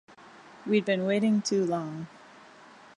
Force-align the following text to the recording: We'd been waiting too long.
We'd 0.65 0.83
been 0.83 1.05
waiting 1.05 1.43
too 1.43 1.63
long. 1.63 2.07